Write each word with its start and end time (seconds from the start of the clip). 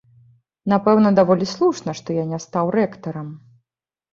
Напэўна, 0.73 1.11
даволі 1.19 1.45
слушна, 1.53 1.91
што 1.99 2.09
я 2.21 2.25
не 2.33 2.39
стаў 2.47 2.65
рэктарам. 2.79 3.29